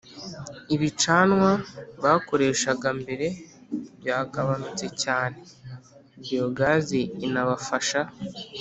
ibicanwa 0.75 1.49
bakoreshaga 2.03 2.87
mbere 3.01 3.27
byagabanutse 3.99 4.85
cyane. 5.03 5.39
Biyogazi 6.21 6.99
inabafasha 7.27 8.01